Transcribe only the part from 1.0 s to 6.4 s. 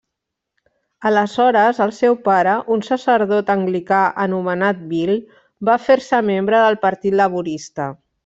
Aleshores el seu pare, un sacerdot anglicà anomenat Bill, va fer-se